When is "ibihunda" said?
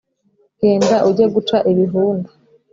1.71-2.29